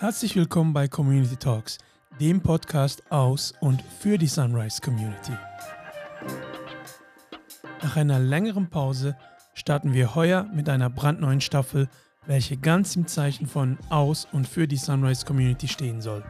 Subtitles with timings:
[0.00, 1.76] Herzlich willkommen bei Community Talks,
[2.18, 5.32] dem Podcast aus und für die Sunrise Community.
[7.82, 9.14] Nach einer längeren Pause
[9.52, 11.86] starten wir heuer mit einer brandneuen Staffel,
[12.26, 16.24] welche ganz im Zeichen von aus und für die Sunrise Community stehen soll.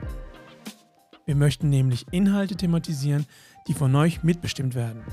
[1.24, 3.24] Wir möchten nämlich Inhalte thematisieren,
[3.68, 5.04] die von euch mitbestimmt werden.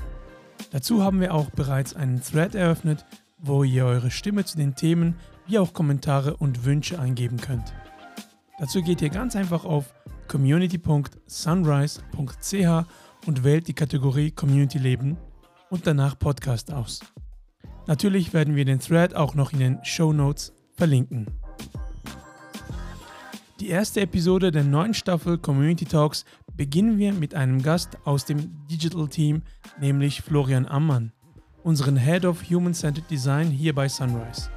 [0.72, 3.06] Dazu haben wir auch bereits einen Thread eröffnet,
[3.38, 5.14] wo ihr eure Stimme zu den Themen
[5.46, 7.72] wie auch Kommentare und Wünsche eingeben könnt.
[8.58, 9.94] Dazu geht ihr ganz einfach auf
[10.26, 12.86] community.sunrise.ch
[13.26, 15.16] und wählt die Kategorie Community Leben
[15.70, 17.00] und danach Podcast aus.
[17.86, 21.26] Natürlich werden wir den Thread auch noch in den Show Notes verlinken.
[23.60, 28.66] Die erste Episode der neuen Staffel Community Talks beginnen wir mit einem Gast aus dem
[28.68, 29.42] Digital Team,
[29.80, 31.12] nämlich Florian Ammann,
[31.62, 34.50] unseren Head of Human Centered Design hier bei Sunrise.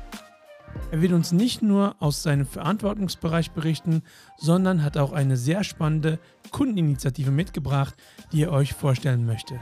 [0.92, 4.04] Er wird uns nicht nur aus seinem Verantwortungsbereich berichten,
[4.38, 6.20] sondern hat auch eine sehr spannende
[6.52, 7.96] Kundeninitiative mitgebracht,
[8.34, 9.58] die er euch vorstellen möchte.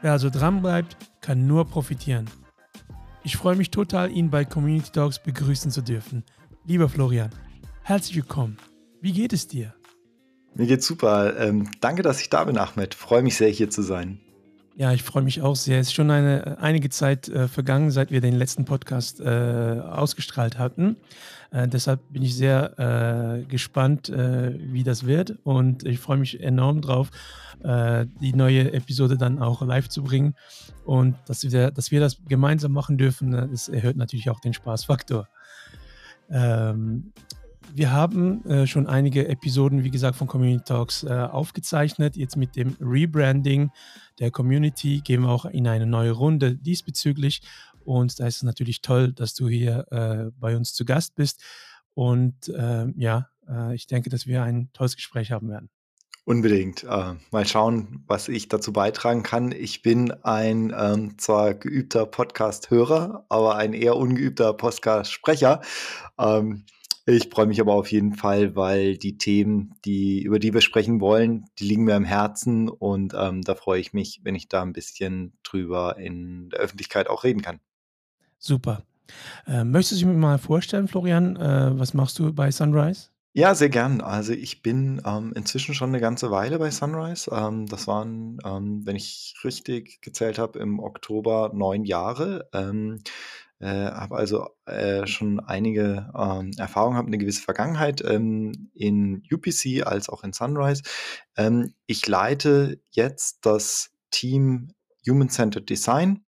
[0.00, 2.28] Wer also dranbleibt, kann nur profitieren.
[3.22, 6.24] Ich freue mich total, ihn bei Community Talks begrüßen zu dürfen.
[6.66, 7.30] Lieber Florian,
[7.82, 8.56] herzlich willkommen.
[9.00, 9.72] Wie geht es dir?
[10.56, 11.38] Mir geht's super.
[11.38, 12.94] Ähm, danke, dass ich da bin, Ahmed.
[12.94, 14.18] Freue mich sehr, hier zu sein.
[14.74, 15.80] Ja, ich freue mich auch sehr.
[15.80, 20.58] Es ist schon eine, einige Zeit äh, vergangen, seit wir den letzten Podcast äh, ausgestrahlt
[20.58, 20.96] hatten.
[21.50, 25.38] Äh, deshalb bin ich sehr äh, gespannt, äh, wie das wird.
[25.44, 27.10] Und ich freue mich enorm drauf,
[27.62, 30.34] äh, die neue Episode dann auch live zu bringen.
[30.86, 35.28] Und dass wir, dass wir das gemeinsam machen dürfen, das erhöht natürlich auch den Spaßfaktor.
[36.30, 37.12] Ähm,
[37.74, 42.16] wir haben äh, schon einige Episoden, wie gesagt, von Community Talks äh, aufgezeichnet.
[42.16, 43.70] Jetzt mit dem Rebranding
[44.18, 47.42] der Community gehen wir auch in eine neue Runde diesbezüglich.
[47.84, 51.42] Und da ist es natürlich toll, dass du hier äh, bei uns zu Gast bist.
[51.94, 55.70] Und ähm, ja, äh, ich denke, dass wir ein tolles Gespräch haben werden.
[56.24, 56.84] Unbedingt.
[56.84, 59.50] Äh, mal schauen, was ich dazu beitragen kann.
[59.50, 65.62] Ich bin ein ähm, zwar geübter Podcast-Hörer, aber ein eher ungeübter Podcast-Sprecher.
[66.18, 66.64] Ähm,
[67.06, 71.00] ich freue mich aber auf jeden Fall, weil die Themen, die, über die wir sprechen
[71.00, 74.62] wollen, die liegen mir am Herzen und ähm, da freue ich mich, wenn ich da
[74.62, 77.60] ein bisschen drüber in der Öffentlichkeit auch reden kann.
[78.38, 78.84] Super.
[79.46, 81.36] Äh, möchtest du dich mir mal vorstellen, Florian?
[81.36, 83.08] Äh, was machst du bei Sunrise?
[83.34, 84.02] Ja, sehr gern.
[84.02, 87.30] Also ich bin ähm, inzwischen schon eine ganze Weile bei Sunrise.
[87.34, 92.50] Ähm, das waren, ähm, wenn ich richtig gezählt habe, im Oktober neun Jahre.
[93.62, 99.86] Äh, habe also äh, schon einige ähm, Erfahrungen, habe eine gewisse Vergangenheit ähm, in UPC
[99.86, 100.82] als auch in Sunrise.
[101.36, 104.72] Ähm, ich leite jetzt das Team
[105.08, 106.24] Human Centered Design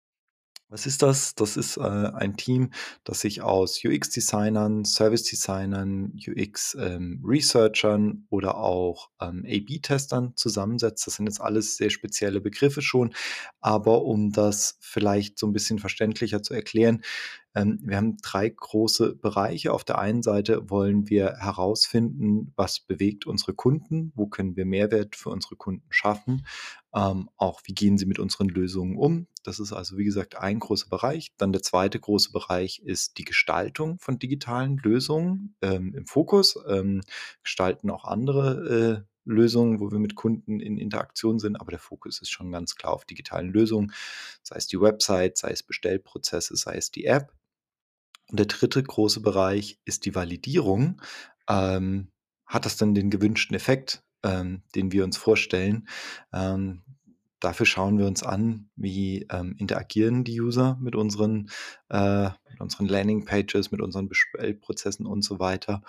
[0.73, 1.35] was ist das?
[1.35, 2.71] Das ist äh, ein Team,
[3.05, 11.07] das sich aus UX-Designern, Service-Designern, UX-Researchern ähm, oder auch ähm, A-B-Testern zusammensetzt.
[11.07, 13.15] Das sind jetzt alles sehr spezielle Begriffe schon,
[13.61, 17.03] aber um das vielleicht so ein bisschen verständlicher zu erklären,
[17.55, 19.73] wir haben drei große Bereiche.
[19.73, 25.17] Auf der einen Seite wollen wir herausfinden, was bewegt unsere Kunden, wo können wir Mehrwert
[25.17, 26.47] für unsere Kunden schaffen,
[26.95, 29.27] ähm, auch wie gehen sie mit unseren Lösungen um.
[29.45, 31.33] Das ist also, wie gesagt, ein großer Bereich.
[31.37, 36.59] Dann der zweite große Bereich ist die Gestaltung von digitalen Lösungen ähm, im Fokus.
[36.67, 37.03] Ähm,
[37.43, 42.21] gestalten auch andere äh, Lösungen, wo wir mit Kunden in Interaktion sind, aber der Fokus
[42.21, 43.93] ist schon ganz klar auf digitalen Lösungen,
[44.43, 47.33] sei es die Website, sei es Bestellprozesse, sei es die App.
[48.33, 51.03] Und der dritte große Bereich ist die Validierung.
[51.49, 52.09] Ähm,
[52.47, 55.87] hat das dann den gewünschten Effekt, ähm, den wir uns vorstellen?
[56.33, 56.81] Ähm,
[57.41, 61.51] dafür schauen wir uns an, wie ähm, interagieren die User mit unseren,
[61.91, 65.83] äh, mit unseren Landingpages, mit unseren Bestellprozessen und so weiter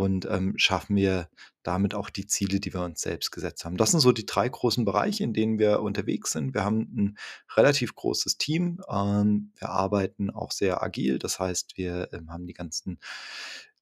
[0.00, 1.28] und ähm, schaffen wir
[1.62, 3.76] damit auch die Ziele, die wir uns selbst gesetzt haben.
[3.76, 6.54] Das sind so die drei großen Bereiche, in denen wir unterwegs sind.
[6.54, 7.18] Wir haben ein
[7.56, 8.80] relativ großes Team.
[8.88, 11.18] Ähm, wir arbeiten auch sehr agil.
[11.18, 12.98] Das heißt, wir ähm, haben die ganzen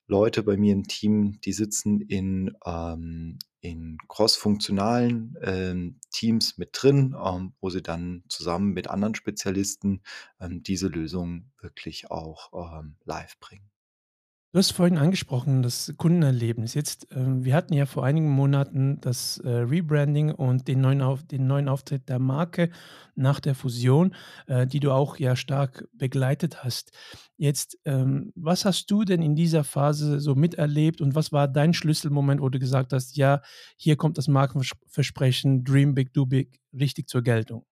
[0.07, 7.17] Leute bei mir im Team, die sitzen in, ähm, in cross-funktionalen ähm, Teams mit drin,
[7.25, 10.03] ähm, wo sie dann zusammen mit anderen Spezialisten
[10.41, 13.72] diese Lösung wirklich auch live bringen.
[14.55, 16.75] Du hast vorhin angesprochen, das Kundenerlebnis.
[16.75, 21.23] Jetzt, ähm, wir hatten ja vor einigen Monaten das äh, Rebranding und den neuen, Auf,
[21.23, 22.69] den neuen Auftritt der Marke
[23.15, 24.15] nach der Fusion,
[24.49, 26.93] äh, die du auch ja stark begleitet hast.
[27.39, 31.73] Jetzt, ähm, was hast du denn in dieser Phase so miterlebt und was war dein
[31.73, 33.41] Schlüsselmoment, wo du gesagt hast, ja,
[33.79, 37.65] hier kommt das Markenversprechen Dream Big, Do Big richtig zur Geltung?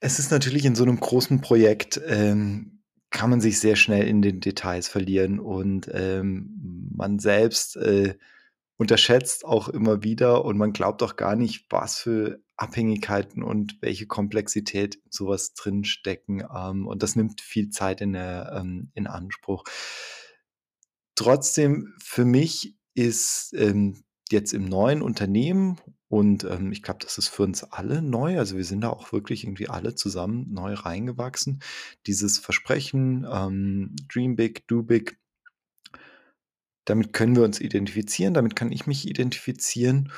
[0.00, 2.77] Es ist natürlich in so einem großen Projekt ähm,
[3.10, 8.16] kann man sich sehr schnell in den Details verlieren und ähm, man selbst äh,
[8.76, 14.06] unterschätzt auch immer wieder und man glaubt auch gar nicht, was für Abhängigkeiten und welche
[14.06, 19.06] Komplexität in so was drinstecken, ähm, und das nimmt viel Zeit in der ähm, in
[19.06, 19.64] Anspruch.
[21.14, 25.78] Trotzdem, für mich ist, ähm, jetzt im neuen Unternehmen
[26.08, 29.12] und, ähm, ich glaube, das ist für uns alle neu, also wir sind da auch
[29.12, 31.60] wirklich irgendwie alle zusammen neu reingewachsen.
[32.06, 35.18] Dieses Versprechen, ähm, „Dream big, do big“
[36.84, 40.10] damit können wir uns identifizieren, damit kann ich mich identifizieren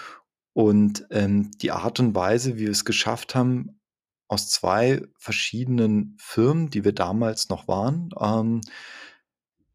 [0.53, 3.81] und, ähm, die Art und Weise, wie wir es geschafft haben,
[4.29, 8.61] aus 2 verschiedenen Firmen, die wir damals noch waren, ähm,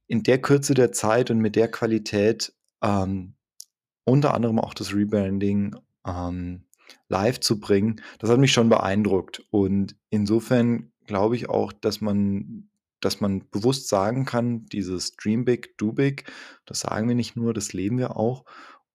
[0.08, 2.54] in der Kürze der Zeit und mit der Qualität,
[2.84, 3.36] ähm,
[4.06, 6.66] unter anderem auch das Rebranding, ähm,
[7.10, 9.44] live zu bringen, das hat mich schon beeindruckt.
[9.52, 12.70] Und insofern glaube ich auch, dass man
[13.02, 16.26] dass man bewusst sagen kann, dieses „Dream big, do big“,
[16.66, 18.46] das sagen wir nicht nur, das leben wir auch.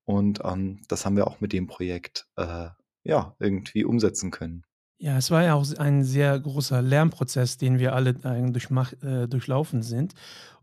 [0.05, 2.71] Und, ähm, das haben wir auch mit dem Projekt, äh,
[3.05, 4.65] ja, irgendwie umsetzen können.
[4.99, 10.15] Ja, es war ja auch ein sehr großer Lernprozess, den wir alle äh, durchlaufen sind.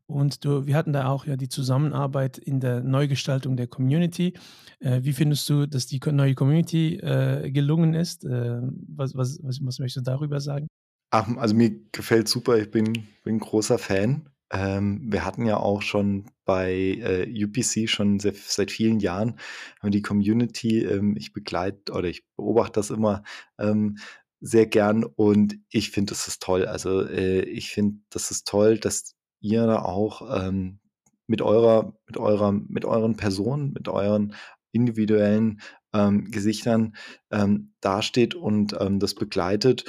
[0.07, 4.33] Und du wir hatten da auch ja die Zusammenarbeit in der Neugestaltung der Community.
[4.79, 8.23] Äh, wie findest du, dass die neue Community, äh, gelungen ist?
[8.23, 10.67] Ähm, was was was was möchtest du darüber sagen?
[11.11, 12.57] Ach, also mir gefällt's super.
[12.57, 14.29] Ich bin bin großer Fan.
[14.49, 19.37] Ähm, wir hatten ja auch schon bei, äh, UPC schon se seit vielen Jahren
[19.83, 23.23] die Community ähm, ich begleite oder ich beobachte das immer,
[23.59, 23.97] ähm,
[24.39, 26.65] sehr gern und ich finde, das ist toll.
[26.65, 30.79] Also, äh, ich finde, das ist toll, dass ihr da auch, ähm,
[31.27, 34.35] mit eurer mit eurer mit euren Personen, mit euren
[34.73, 35.61] individuellen,
[35.93, 36.95] ähm, Gesichtern,
[37.31, 39.85] ähm, dasteht und, ähm, das begleitet.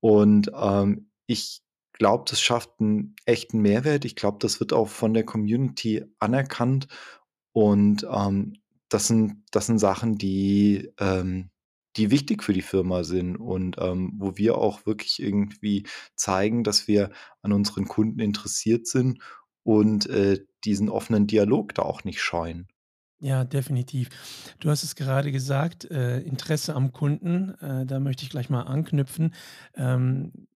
[0.00, 1.62] Und, ähm, ich
[1.94, 4.04] glaube, das schafft 'n echten Mehrwert.
[4.06, 6.88] Ich glaube, das wird auch von der Community anerkannt
[7.54, 8.54] und, ähm,
[8.90, 11.50] das sind das sind Sachen, die ähm,
[11.96, 15.86] die wichtig für die Firma sind und, ähm, wo wir auch wirklich irgendwie
[16.16, 17.10] zeigen, dass wir
[17.42, 19.20] an unseren Kunden interessiert sind
[19.64, 22.68] und, äh, diesen offenen Dialog da auch nicht scheuen.
[23.20, 24.08] Ja, definitiv.
[24.58, 28.62] Du hast es gerade gesagt, äh, Interesse am Kunden, äh, da möchte ich gleich mal
[28.62, 29.32] anknüpfen.
[29.76, 30.48] Ähm,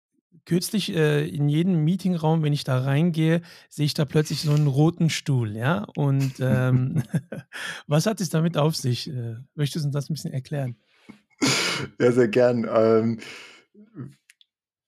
[0.47, 4.67] kürzlich, äh, in jedem Meetingraum, wenn ich da reingehe, sehe ich da plötzlich so 'n
[4.67, 5.85] roten Stuhl, ja?
[5.95, 7.03] Und, ähm,
[7.87, 9.09] was hat es damit auf sich?
[9.11, 10.77] Äh, möchtest du uns das 'n bisschen erklären?
[12.01, 12.67] Ja, sehr gern.
[12.71, 13.21] Ähm,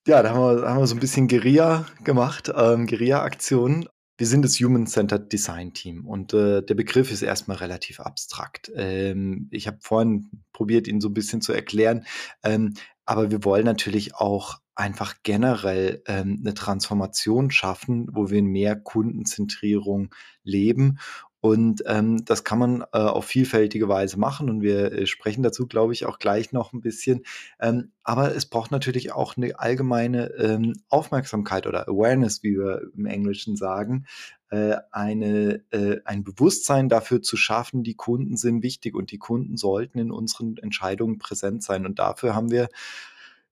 [0.07, 3.89] ja, da haben wir haben wir so 'n bisschen Guerilla gemacht, ähm, Guerilla-Aktionen.
[4.19, 8.01] Wir sind das Human Centered Design Team und, äh, der Begriff ist erst mal relativ
[8.01, 8.71] abstrakt.
[8.77, 12.07] Ähm, ich habe vorhin probiert, ihn so 'n bisschen zu erklären,
[12.45, 12.75] ähm,
[13.07, 20.15] aber wir wollen natürlich auch einfach generell, ähm, 'ne Transformation schaffen, wo wir mehr Kundenzentrierung
[20.45, 20.99] leben.
[21.47, 25.67] Und, ähm, das kann man, äh, auf vielfältige Weise machen und wir, äh, sprechen dazu,
[25.69, 27.25] glaube ich, auch gleich noch 'n bisschen.
[27.61, 33.07] Ähm, aber es braucht natürlich auch 'ne allgemeine, ähm, Aufmerksamkeit oder Awareness, wie wir im
[33.07, 34.07] Englischen sagen,
[34.51, 39.57] äh, eine äh, ein Bewusstsein dafür zu schaffen, die Kunden sind wichtig und die Kunden
[39.57, 41.87] sollten in unseren Entscheidungen präsent sein.
[41.87, 42.69] Und dafür haben wir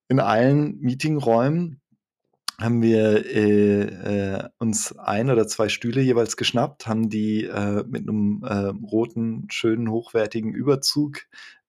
[0.08, 1.80] in allen Meetingräumen
[2.60, 3.82] haben wir, äh,
[4.42, 9.46] äh, uns 1 oder 2 Stühle jeweils geschnappt, haben die, äh, mit 'nem, äh, roten,
[9.50, 11.22] schönen, hochwertigen Überzug,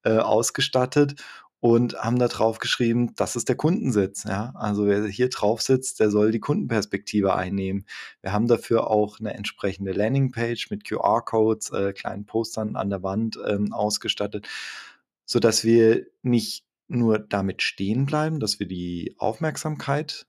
[0.03, 1.15] äh, ausgestattet
[1.59, 4.51] und haben da drauf geschrieben: „Das ist der Kundensitz“, ja?
[4.55, 7.85] Also, wer hier drauf sitzt, der soll die Kundenperspektive einnehmen.
[8.21, 13.39] Wir haben dafür auch 'ne entsprechende Landingpage mit QR-Codes, äh, kleinen Postern an der Wand,
[13.47, 14.47] ähm, ausgestattet,
[15.25, 20.25] sodass wir nicht nur damit stehen bleiben, dass wir die Aufmerksamkeit,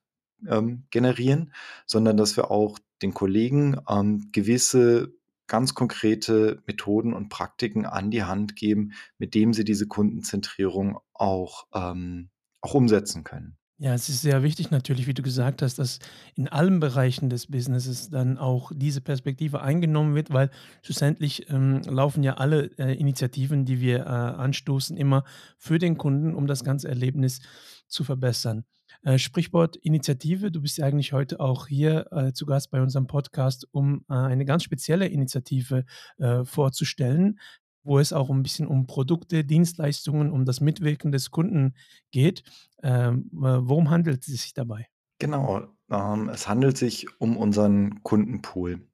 [0.47, 1.53] ähm, generieren,
[1.85, 5.13] sondern dass wir auch den Kollegen, ähm, gewisse
[5.47, 11.67] ganz konkrete Methoden und Praktiken an die Hand geben, mit dem sie diese Kundenzentrierung auch
[11.73, 12.29] ähm,
[12.61, 13.57] auch umsetzen können.
[13.79, 15.99] Ja, es ist sehr wichtig natürlich, wie du gesagt hast, dass
[16.33, 20.49] in allen Bereichen des Businesses dann auch diese Perspektive eingenommen wird, weil
[20.81, 25.25] schlussendlich, ähm, laufen ja alle, äh, Initiativen, die wir, äh, anstoßen, immer
[25.59, 27.39] für den Kunden, um das ganze Erlebnis
[27.87, 28.65] zu verbessern.
[29.03, 33.07] Äh, Sprichwort Initiative, du bist ja eigentlich heute auch hier, äh, zu Gast bei unserem
[33.07, 35.85] Podcast, um, äh, eine ganz spezielle Initiative,
[36.17, 37.39] äh, vorzustellen,
[37.83, 41.75] wo es auch 'n bisschen um Produkte, Dienstleistungen, um das Mitwirken des Kunden
[42.11, 42.43] geht.
[42.83, 44.87] Ähm, w worum handelt es sich dabei?
[45.21, 48.87] Genau, ähm, es handelt sich um unseren Kundenpool.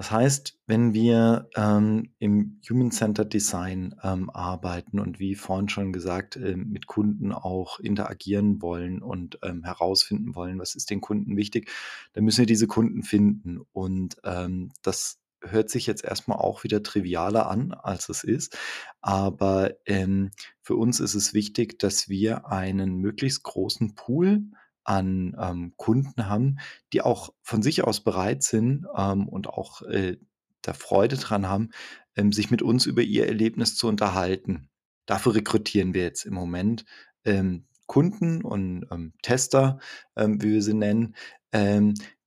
[0.00, 5.92] Das heißt, wenn wir, ähm, im Human Centered Design, ähm, arbeiten und wie vorhin schon
[5.92, 11.36] gesagt, ähm, mit Kunden auch interagieren wollen und, ähm, herausfinden wollen, was ist den Kunden
[11.36, 11.70] wichtig,
[12.14, 13.60] dann müssen wir diese Kunden finden.
[13.74, 18.56] Und, ähm, das hört sich jetzt erst mal auch wieder trivialer an, als es ist.
[19.02, 20.30] Aber, ähm,
[20.62, 24.44] für uns ist es wichtig, dass wir einen möglichst großen Pool
[24.84, 26.58] an, ähm, Kunden haben,
[26.92, 30.16] die auch von sich aus bereit sind, ähm, und auch, äh,
[30.62, 31.70] da Freude dran haben,
[32.16, 34.68] ähm, sich mit uns über ihr Erlebnis zu unterhalten.
[35.06, 36.84] Dafür rekrutieren wir jetzt im Moment,
[37.24, 39.78] ähm, Kunden und, ähm, Tester,
[40.16, 41.14] ähm, wie wir sie nennen,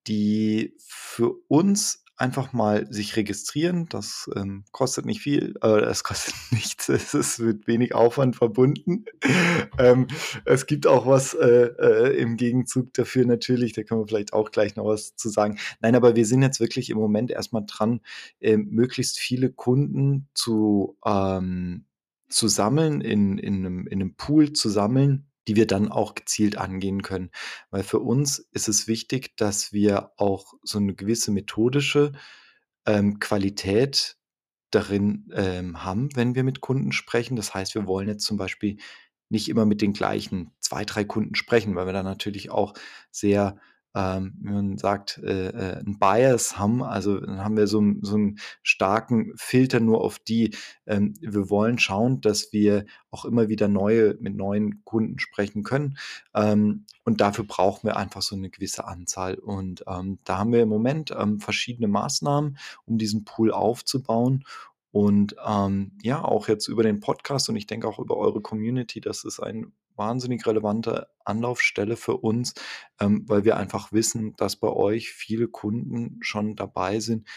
[0.07, 3.87] die für uns einfach mal sich registrieren.
[3.89, 6.89] Das, ähm, kostet nicht viel, äh, es kostet nichts.
[6.89, 9.05] Es ist mit wenig Aufwand verbunden.
[9.77, 10.07] Ähm,
[10.45, 14.51] es gibt auch was, äh, äh, im Gegenzug dafür natürlich, da können wir vielleicht auch
[14.51, 15.57] gleich noch was zu sagen.
[15.81, 18.01] Nein, aber wir sind jetzt wirklich im Moment erst mal dran,
[18.41, 21.85] ähm, möglichst viele Kunden zu ähm,
[22.29, 26.57] zu sammeln, in in 'nem in 'nem Pool zu sammeln, die wir dann auch gezielt
[26.57, 27.31] angehen können.
[27.71, 32.13] Weil für uns ist es wichtig, dass wir auch so 'ne gewisse methodische,
[32.87, 34.17] ähm, Qualität
[34.71, 37.35] darin, ähm, haben, wenn wir mit Kunden sprechen.
[37.37, 38.77] Das heißt, wir wollen jetzt zum Beispiel
[39.29, 42.73] nicht immer mit den gleichen 2, 3 Kunden sprechen, weil wir dann natürlich auch
[43.11, 43.57] sehr,
[43.95, 46.83] ähm, wie man sagt, äh, äh, 'n Bias haben.
[46.83, 50.55] Also, dann haben wir so so 'n starken Filter nur auf die.
[50.87, 55.97] Ähm, wir wollen schauen, dass wir auch immer wieder neue mit neuen Kunden sprechen können.
[56.35, 59.35] Ähm, und dafür brauchen wir einfach so 'ne gewisse Anzahl.
[59.35, 64.45] Und, ähm, da haben wir im Moment, ähm, verschiedene Maßnahmen, um diesen Pool aufzubauen.
[64.93, 69.01] Und, ähm, ja, auch jetzt über den Podcast und ich denke auch über eure Community,
[69.01, 72.53] das ist ein wahnsinnig relevante Anlaufstelle für uns,
[72.99, 77.27] ähm, weil wir einfach wissen, dass bei euch viele Kunden schon dabei sind,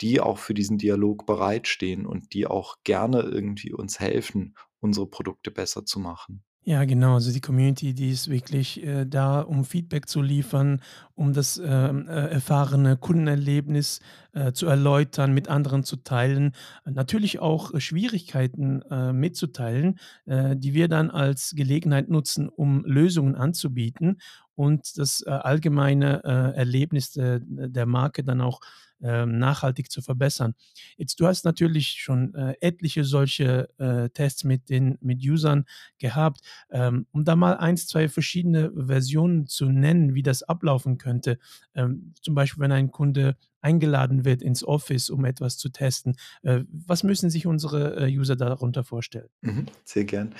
[0.00, 5.52] die auch für diesen Dialog bereitstehen und die auch gerne irgendwie uns helfen, unsere Produkte
[5.52, 6.45] besser zu machen.
[6.68, 7.14] Ja, genau.
[7.14, 10.80] Also, die Community, die ist wirklich, äh, da, um Feedback zu liefern,
[11.14, 14.00] um das, ähm, äh, erfahrene Kundenerlebnis,
[14.32, 16.54] äh, zu erläutern, mit anderen zu teilen.
[16.84, 24.18] Natürlich auch Schwierigkeiten, äh, mitzuteilen, äh, die wir dann als Gelegenheit nutzen, um Lösungen anzubieten
[24.56, 28.60] und das, äh, allgemeine, äh, Erlebnis de der Marke dann auch,
[29.00, 30.54] nachhaltig zu verbessern.
[30.96, 35.64] Jetzt du hast natürlich schon, äh, etliche solche, äh, Tests mit den mit Usern
[35.98, 36.40] gehabt.
[36.70, 41.38] Ähm, um da mal 1, 2 verschiedene Versionen zu nennen, wie das ablaufen könnte.
[41.74, 46.16] Ähm, zum Beispiel, wenn ein Kunde eingeladen wird ins Office, um etwas zu testen.
[46.42, 49.28] Äh, was müssen sich unsere, User darunter vorstellen?
[49.40, 50.34] Mhm, sehr gern.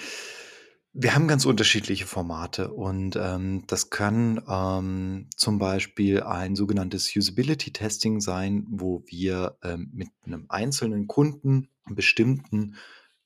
[0.99, 7.71] Wir haben ganz unterschiedliche Formate und, ähm, das kann, ähm, zum Beispiel ein sogenanntes Usability
[7.71, 12.76] Testing sein, wo wir, ähm, mit 'nem einzelnen Kunden 'n bestimmten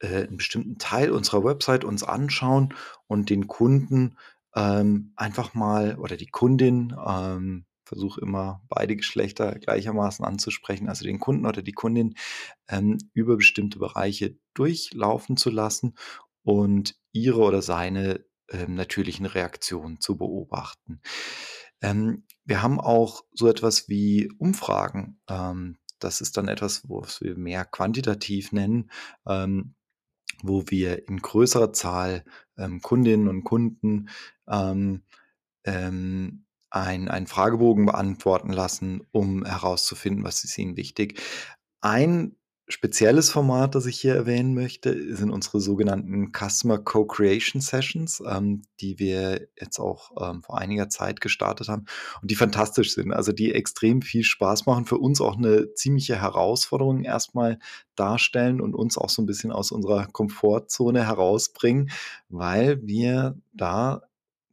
[0.01, 2.75] äh, 'n bestimmten Teil unserer Website uns anschauen
[3.07, 4.17] und den Kunden,
[4.57, 11.19] ähm, einfach mal oder die Kundin, ähm versuche immer beide Geschlechter gleichermaßen anzusprechen, also, den
[11.19, 12.15] Kunden oder die Kundin,
[12.69, 15.95] ähm, über bestimmte Bereiche durchlaufen zu lassen
[16.43, 21.01] und ihre oder seine, ähm, natürlichen Reaktionen zu beobachten.
[21.83, 25.21] Ähm, wir haben auch so etwas wie Umfragen.
[25.29, 28.91] Ähm, das ist dann etwas, was wir mehr quantitativ nennen,
[29.27, 29.75] ähm,
[30.43, 32.25] wo wir in größerer Zahl,
[32.57, 34.09] ähm, Kundinnen und Kunden,
[34.49, 35.03] ähm,
[35.65, 41.21] ähm, ein einen Fragebogen beantworten lassen, um herauszufinden, was ist ihnen wichtig.
[41.81, 42.37] Ein
[42.71, 48.99] spezielles Format, das ich hier erwähnen möchte, sind unsere sogenannten Customer Co-Creation Sessions, ähm, die
[48.99, 51.87] wir jetzt auch, ähm, vor einiger Zeit gestartet haben
[52.23, 56.21] und die fantastisch sind, also, die extrem viel Spaß machen, für uns auch 'ne ziemliche
[56.21, 57.59] Herausforderung erst mal
[57.97, 61.91] darstellen und uns auch so 'n bisschen aus unserer Komfortzone herausbringen,
[62.29, 64.03] weil wir da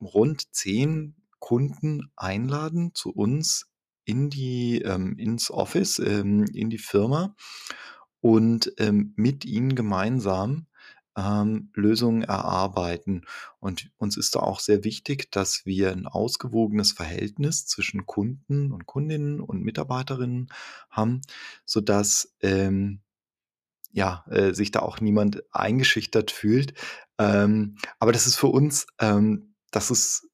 [0.01, 3.67] rund 10 Kunden einladen zu uns
[4.05, 7.35] in die ähm, ins Office, ähm, in die Firma
[8.21, 10.67] und, ähm, mit ihnen gemeinsam,
[11.17, 13.25] ähm, Lösungen erarbeiten.
[13.59, 18.85] Und uns ist da auch sehr wichtig, dass wir 'n ausgewogenes Verhältnis zwischen Kunden und
[18.85, 20.49] Kundinnen und Mitarbeiterinnen
[20.91, 21.21] haben,
[21.65, 23.01] sodass, ähm,
[23.93, 26.73] ja, äh, sich da auch niemand eingeschüchtert fühlt.
[27.19, 30.29] Ähm, aber das ist für uns ähm, das ist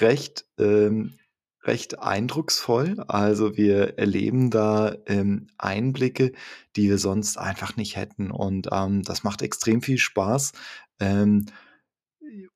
[0.00, 1.18] recht ähm,
[1.64, 3.02] recht eindrucksvoll.
[3.08, 6.32] Also, wir erleben da, ähm, Einblicke,
[6.76, 10.52] die wir sonst einfach nicht hätten und, ähm, das macht extrem viel Spaß.
[11.00, 11.46] Ähm,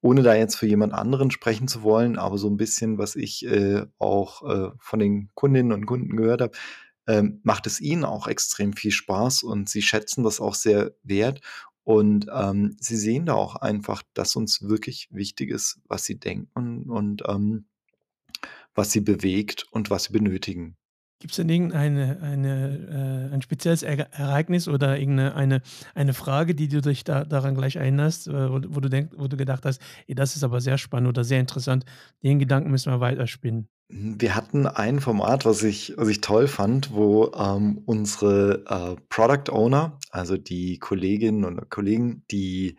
[0.02, 3.44] ohne da jetzt für jemand anderen sprechen zu wollen, aber so 'n bisschen, was ich,
[3.46, 6.52] äh, auch, äh, von den Kundinnen und Kunden gehört habe,
[7.08, 11.40] ähm, macht es ihnen auch extrem viel Spaß und sie schätzen das auch sehr wert
[11.84, 16.84] und, ähm, sie sehen da auch einfach, dass uns wirklich wichtig ist, was sie denken
[16.90, 17.66] und, ähm,
[18.76, 20.76] was sie bewegt und was sie benötigen.
[21.22, 25.62] Gibt's denn irgendeine eine, äh ein spezielles Ere Ereignis oder irgend 'ne eine
[25.94, 29.26] eine Frage, die du dich da daran gleich erinnerst, äh, wo wo du denk wo
[29.26, 31.86] du gedacht hast: „Ey, das ist aber sehr spannend oder sehr interessant.
[32.22, 36.48] Den Gedanken müssen wir weiterspinnen.“ Hm, wir hatten ein Format, was ich was ich toll
[36.48, 42.76] fand, wo, ähm, unsere, äh, Product Owner, also die Kolleginnen und Kollegen, die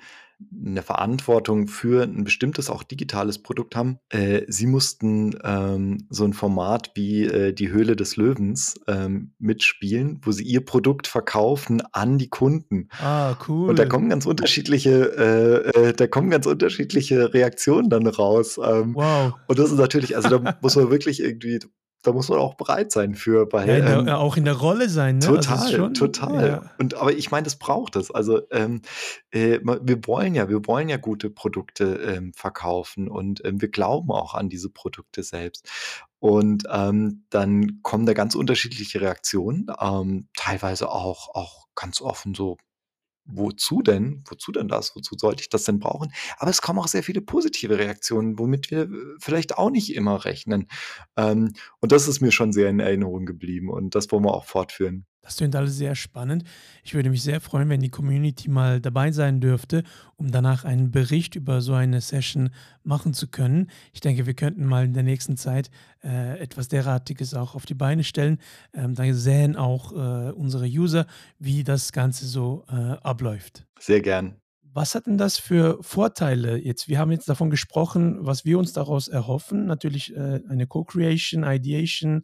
[0.51, 6.33] 'ne Verantwortung für 'n bestimmtes, auch digitales Produkt haben äh, sie mussten, ähm, so 'n
[6.33, 12.17] Format wie, äh, die Höhle des Löwens, ähm, mitspielen, wo sie ihr Produkt verkaufen an
[12.19, 12.89] die Kunden.
[12.99, 13.87] Ah, Und da cool.
[13.87, 14.91] kommen ganz unterschiedliche
[15.73, 18.59] äh, äh da kommen ganz unterschiedliche Reaktionen dann raus.
[18.63, 19.39] Ähm, Wow.
[19.47, 21.59] und das ist natürlich also, da muss man wirklich irgendwie
[22.07, 24.87] da muss man auch bereit sein für, Ja, in der ähm auch in der Rolle
[24.87, 25.27] sein, ne?
[25.27, 26.47] Also, total, schon total.
[26.47, 26.71] ja.
[26.79, 28.11] Und aber ich meine, das braucht es.
[28.11, 28.81] Also, ähm,
[29.31, 34.09] äh, wir wollen ja wir wollen ja gute Produkte, ähm, verkaufen und, ähm, wir glauben
[34.11, 35.67] auch an diese Produkte selbst.
[36.19, 42.57] Und, ähm, dann kommen da ganz unterschiedliche Reaktionen, ähm, teilweise auch auch ganz offen so:
[43.27, 44.23] „Wozu denn?
[44.27, 44.95] Wozu denn das?
[44.95, 48.71] Wozu sollte ich das denn brauchen?“ Aber es kommen auch sehr viele positive Reaktionen, womit
[48.71, 50.67] wir, äh, vielleicht auch nicht immer rechnen.
[51.17, 54.45] Ähm, und das ist mir schon sehr in Erinnerung geblieben und das wollen wir auch
[54.45, 55.05] fortführen.
[55.27, 56.45] Das klingt alles sehr spannend.
[56.85, 59.83] Ich würde mich sehr freuen, wenn die Community mal dabei sein dürfte,
[60.15, 62.49] um danach einen Bericht über so eine Session
[62.85, 63.69] machen zu können.
[63.91, 65.69] Ich denke, wir könnten mal in der nächsten Zeit,
[66.01, 68.39] äh, etwas Derartiges auch auf die Beine stellen.
[68.73, 71.05] Ähm, dann sähen auch, äh, unsere User,
[71.39, 73.65] wie das Ganze so, äh, abläuft.
[73.79, 74.37] Sehr gern.
[74.77, 76.87] Was hat denn das für Vorteile jetzt?
[76.87, 79.65] Wir haben jetzt davon gesprochen, was wir uns daraus erhoffen.
[79.65, 82.23] Natürlich, äh, eine Co-Creation, Ideation,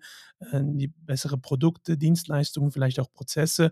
[0.54, 3.72] die bessere Produkte, Dienstleistungen, vielleicht auch Prozesse.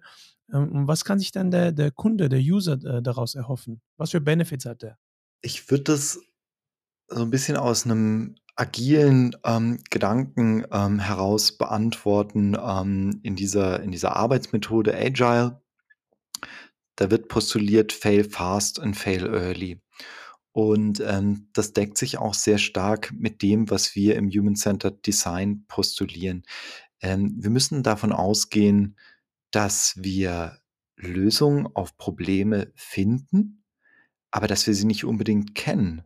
[0.53, 3.81] Ähm, und was kann sich dann der der Kunde, der User, äh, daraus erhoffen?
[3.97, 4.97] Was für Benefits hat der?
[5.43, 6.19] Ich würde das
[7.09, 13.91] so 'n bisschen aus 'nem agilen, ähm, Gedanken, ähm, heraus beantworten, ähm, in dieser in
[13.91, 15.61] dieser Arbeitsmethode Agile.
[16.99, 19.81] Da wird postuliert: „Fail fast and fail early.“
[20.53, 25.65] Und, ähm, das deckt sich auch sehr stark mit dem, was wir im Human-Centered Design
[25.67, 26.43] postulieren.
[27.01, 28.97] Ähm, wir müssen davon ausgehen,
[29.51, 30.59] dass wir
[30.97, 33.63] Lösungen auf Probleme finden,
[34.29, 36.03] aber dass wir sie nicht unbedingt kennen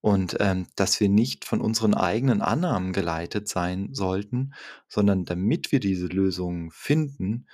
[0.00, 4.54] und, ähm, dass wir nicht von unseren eigenen Annahmen geleitet sein sollten,
[4.88, 7.46] sondern damit wir diese Lösungen finden,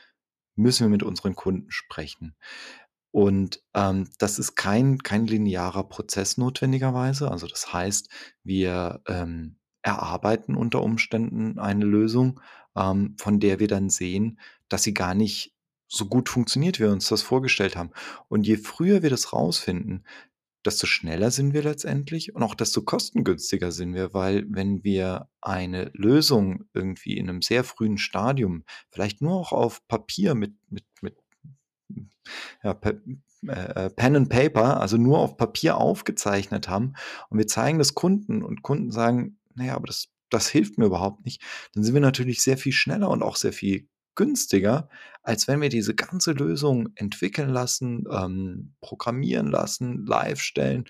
[0.55, 2.35] müssen wir mit unseren Kunden sprechen.
[3.17, 7.31] Und, ähm, das ist kein kein linearer Prozess notwendigerweise.
[7.31, 8.11] Also, das heißt,
[8.45, 12.41] wir, ähm, erarbeiten unter Umständen eine Lösung,
[12.77, 15.55] ähm, von der wir dann sehen, dass sie gar nicht
[15.89, 17.91] so gut funktioniert, wie wir uns das vorgestellt haben.
[18.29, 20.05] Und je früher wir das rausfinden,
[20.67, 25.91] desto schneller sind wir letztendlich und auch desto kostengünstiger sind wir, weil wenn wir eine
[25.95, 31.17] Lösung irgendwie in 'nem sehr frühen Stadium, vielleicht nur auch auf Papier mit mit mit
[32.63, 33.01] ja, Pe
[33.47, 36.95] äh, Pen and Paper, also nur auf Papier aufgezeichnet haben.
[37.31, 40.87] Und wir zeigen das Kunden und Kunden sagen: „Na ja, aber das das hilft mir
[40.87, 41.43] überhaupt nicht“,
[41.75, 44.89] dann sind wir natürlich sehr viel schneller und auch sehr viel günstiger,
[45.23, 50.87] als wenn wir diese ganze Lösung entwickeln lassen, ähm, programmieren lassen, live stellen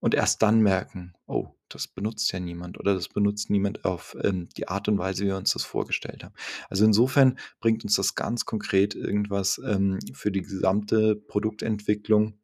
[0.00, 4.48] und erst dann merken: „Oh, das benutzt ja niemand oder das benutzt niemand auf, ähm,
[4.56, 6.34] die Art und Weise, wie wir uns das vorgestellt haben.“
[6.70, 12.38] Also, insofern bringt uns das ganz konkret irgendwas, ähm, für die gesamte Produktentwicklung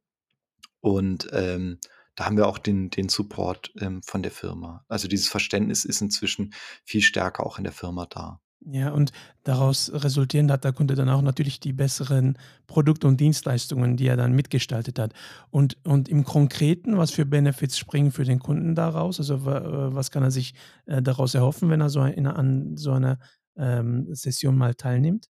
[0.80, 1.78] und, ähm,
[2.16, 4.84] da haben wir auch den den Support, ähm, von der Firma.
[4.88, 6.54] Also, dieses Verständnis ist inzwischen
[6.84, 8.40] viel stärker auch in der Firma da.
[8.64, 9.10] Ja, und
[9.42, 14.16] daraus resultierend hat der Kunde dann auch natürlich die besseren Produkte und Dienstleistungen, die er
[14.16, 15.12] dann mitgestaltet hat.
[15.50, 19.18] Und und im Konkreten, was für Benefits springen für den Kunden da raus?
[19.18, 20.54] Also, äh, was kann er sich,
[20.86, 23.18] äh, daraus erhoffen, wenn er so in an so einer,
[23.56, 25.26] ähm, Session mal teilnimmt?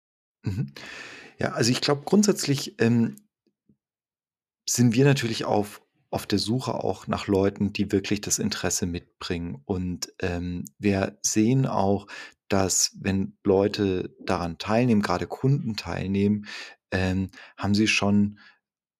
[0.46, 0.74] Mhm.
[1.40, 3.16] Ja, also, ich glaube grundsätzlich, ähm
[4.68, 9.62] sind wir natürlich auf auf der Suche auch nach Leuten, die wirklich das Interesse mitbringen.
[9.66, 12.08] Und, ähm, wir sehen auch,
[12.50, 16.48] dass, wenn Leute daran teilnehmen, grade Kunden teilnehmen,
[16.92, 18.40] ähm, haben sie schon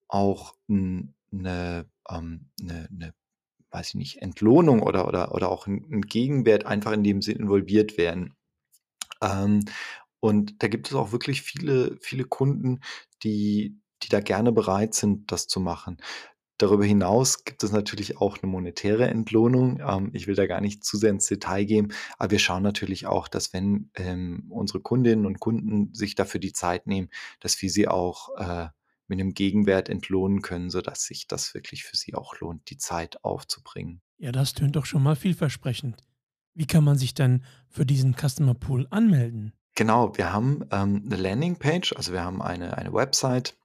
[0.10, 3.14] auch 'n 'ne ähm, 'ne 'ne,
[3.72, 7.98] weiß ich nicht, Entlohnung oder oder oder auch 'n 'n Gegenwert, einfach indem sie involviert
[8.00, 8.36] werden.
[9.24, 9.62] Ähm,
[10.22, 12.82] und da gibt es auch wirklich viele viele Kunden,
[13.24, 15.98] die die da gerne bereit sind, das zu machen.
[16.60, 19.80] Darüber hinaus gibt es natürlich auch 'ne monetäre Entlohnung.
[19.80, 23.08] Ähm, ich will da gar nicht zu sehr ins Detail gehen, aber wir schauen natürlich
[23.08, 27.70] auch, dass wenn, ähm, unsere Kundinnen und Kunden sich dafür die Zeit nehmen, dass wir
[27.72, 28.68] sie auch, äh,
[29.08, 33.24] mit 'nem Gegenwert entlohnen können, sodass sich das wirklich für sie auch lohnt, die Zeit
[33.24, 34.02] aufzubringen.
[34.22, 35.96] Ja, das tönt doch schon mal vielversprechend.
[36.54, 39.54] Wie kann man sich denn für diesen Customer Pool anmelden?
[39.78, 43.56] Genau, wir haben, ähm, 'ne Landingpage, also wir haben eine eine Website,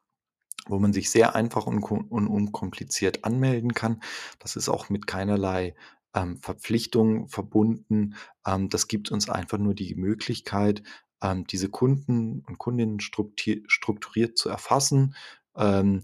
[0.66, 4.03] wo man sich sehr einfach und un und unkompliziert anmelden kann.
[4.38, 5.74] Das ist auch mit keinerlei,
[6.14, 8.14] ähm, Verpflichtung verbunden.
[8.46, 10.83] Ähm, das gibt uns einfach nur die Möglichkeit,
[11.22, 15.14] ähm, diese Kunden und Kundinnen strukturiert zu erfassen,
[15.57, 16.03] ähm,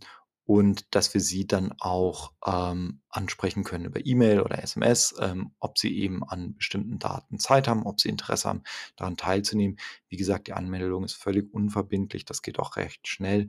[0.50, 5.78] und dass wir sie dann auch, ähm, ansprechen können über E-Mail oder SMS, ähm, ob
[5.78, 8.64] sie eben an bestimmten Daten Zeit haben, ob sie Interesse haben,
[8.96, 9.78] daran teilzunehmen.
[10.08, 13.46] Wie gesagt, die Anmeldung ist völlig unverbindlich, das geht auch recht schnell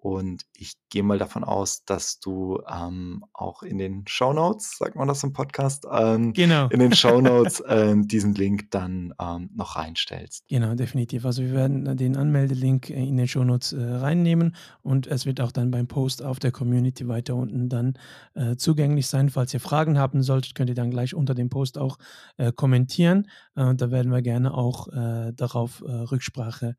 [0.00, 5.06] und ich gehe mal davon aus, dass du, ähm, auch in den Shownotes, sagt man
[5.06, 6.68] das im Podcast, ähm, Genau.
[6.68, 10.44] in den Shownotes, ähm, diesen Link dann, ähm, noch reinstellst.
[10.48, 11.26] Genau, definitiv.
[11.26, 15.38] Also, wir werden äh, den Anmeldelink äh, in den Shownotes, äh, reinnehmen und es wird
[15.42, 17.98] auch dann beim Post auf der Community weiter unten dann,
[18.34, 19.28] äh, zugänglich sein.
[19.28, 21.98] Falls ihr Fragen haben solltet, könnt ihr dann gleich unter dem Post auch,
[22.38, 23.28] äh, kommentieren.
[23.54, 26.76] Äh, da werden wir gerne auch, darauf, Rücksprache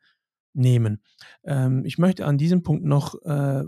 [0.54, 1.02] nehmen.
[1.44, 3.64] Ähm, ich möchte an diesem Punkt noch äh,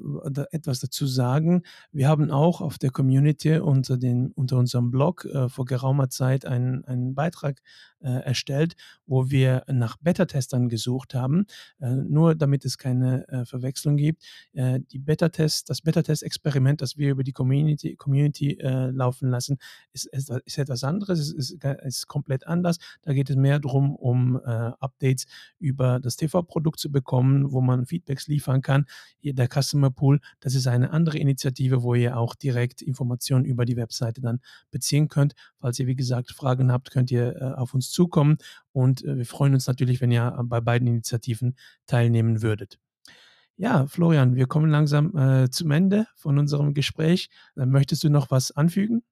[0.51, 1.63] etwas dazu sagen.
[1.91, 6.45] Wir haben auch auf der Community unter, den, unter unserem Blog äh, vor geraumer Zeit
[6.45, 7.61] einen, einen Beitrag
[8.03, 8.73] äh, erstellt,
[9.05, 11.45] wo wir nach Beta-Testern gesucht haben.
[11.79, 14.23] Äh, nur damit es keine äh, Verwechslung gibt.
[14.53, 19.57] Äh, die Beta-Test, das Beta-Test-Experiment, das wir über die Community, Community laufen lassen,
[19.93, 22.77] ist, ist, ist, etwas anderes, ist, ist, ist komplett anders.
[23.01, 25.25] Da geht es mehr darum, um Updates
[25.59, 28.85] über das TV-Produkt Produkt zu bekommen, wo man Feedbacks liefern kann.
[29.19, 33.65] Hier der Customer Pool, das ist eine andere Initiative, wo ihr auch direkt Informationen über
[33.65, 34.39] die Webseite dann
[34.71, 35.33] beziehen könnt.
[35.59, 38.37] Falls ihr, wie gesagt, Fragen habt, könnt ihr äh, auf uns zukommen
[38.71, 42.79] und äh, wir freuen uns natürlich, wenn ihr bei beiden Initiativen teilnehmen würdet.
[43.55, 47.29] Ja, Florian, wir kommen langsam äh, zum Ende von unserem Gespräch.
[47.55, 49.03] möchtest du noch was anfügen?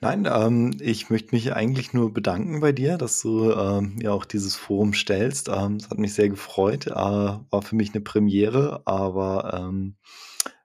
[0.00, 4.26] Nein, ähm, ich möchte mich eigentlich nur bedanken bei dir, dass du, ähm, ja auch
[4.26, 5.48] dieses Forum stellst.
[5.48, 9.96] Ähm, es hat mich sehr gefreut, äh, war für mich eine Premiere, aber, ähm,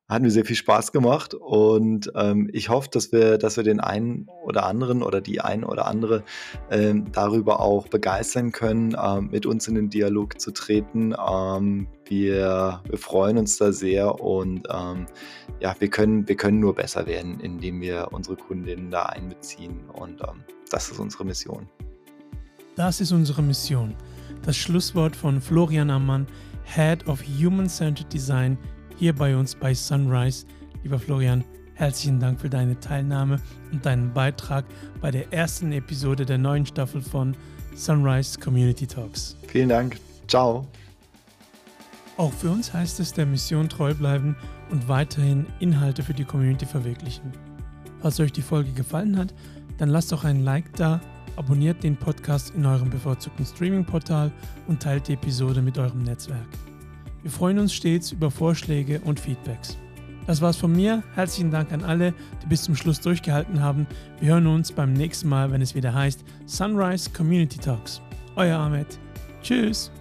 [0.09, 3.79] hat mir sehr viel Spaß gemacht und, ähm, ich hoffe, dass wir dass wir den
[3.79, 6.23] einen oder anderen oder die ein oder andere,
[6.71, 11.13] ähm, darüber auch begeistern können, ähm, mit uns in den Dialog zu treten.
[11.13, 15.05] Ähm, wir wir freuen uns da sehr und, ähm,
[15.59, 20.21] ja, wir können wir können nur besser werden, indem wir unsere Kundinnen da einbeziehen und,
[20.21, 21.67] ähm, das ist unsere Mission.
[22.75, 23.95] Das ist unsere Mission.
[24.43, 26.25] Das Schlusswort von Florian Ammann,
[26.63, 28.57] Head of Human-Centered Design
[28.99, 30.45] hier bei uns bei Sunrise.
[30.83, 31.43] Lieber Florian,
[31.75, 33.37] herzlichen Dank für deine Teilnahme
[33.71, 34.65] und deinen Beitrag
[34.99, 37.35] bei der ersten Episode der neuen Staffel von
[37.75, 39.37] Sunrise Community Talks.
[39.47, 39.97] Vielen Dank.
[40.27, 40.67] Ciao.
[42.17, 44.35] Auch für uns heißt es der Mission treu bleiben
[44.69, 47.31] und weiterhin Inhalte für die Community verwirklichen.
[48.01, 49.33] Falls euch die Folge gefallen hat,
[49.77, 50.99] dann lasst doch einen Like da,
[51.37, 54.29] abonniert den Podcast in eurem bevorzugten Streaming-Portal
[54.67, 56.47] und teilt die Episode mit eurem Netzwerk.
[57.21, 59.77] Wir freuen uns stets über Vorschläge und Feedbacks.
[60.27, 61.03] Das war's von mir.
[61.15, 63.87] Herzlichen Dank an alle, die bis zum Schluss durchgehalten haben.
[64.19, 68.01] Wir hören uns beim nächsten Mal, wenn es wieder heißt Sunrise Community Talks.
[68.35, 68.99] Euer Ahmed.
[69.41, 69.91] Tschüss.